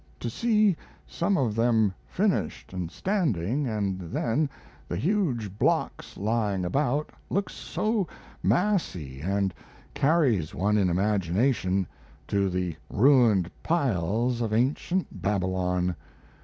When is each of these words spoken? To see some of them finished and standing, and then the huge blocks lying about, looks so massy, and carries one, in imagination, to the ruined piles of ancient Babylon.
To 0.21 0.31
see 0.31 0.75
some 1.05 1.37
of 1.37 1.53
them 1.55 1.93
finished 2.07 2.73
and 2.73 2.89
standing, 2.89 3.67
and 3.67 3.99
then 3.99 4.49
the 4.87 4.95
huge 4.97 5.59
blocks 5.59 6.17
lying 6.17 6.65
about, 6.65 7.11
looks 7.29 7.53
so 7.53 8.07
massy, 8.41 9.19
and 9.21 9.53
carries 9.93 10.55
one, 10.55 10.79
in 10.79 10.89
imagination, 10.89 11.85
to 12.29 12.49
the 12.49 12.75
ruined 12.89 13.51
piles 13.61 14.41
of 14.41 14.53
ancient 14.53 15.21
Babylon. 15.21 15.95